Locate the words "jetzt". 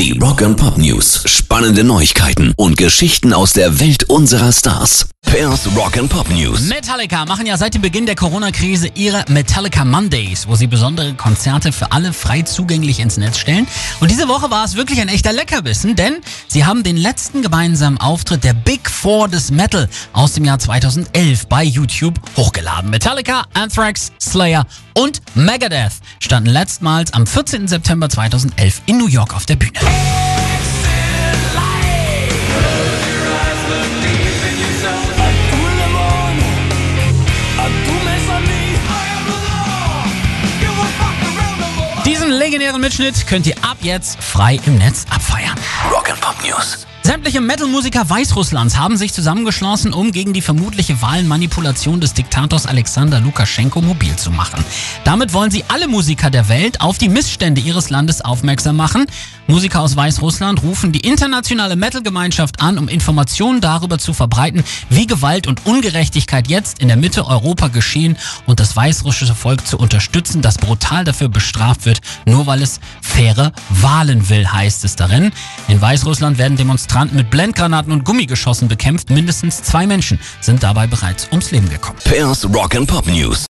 43.82-44.20, 66.48-66.80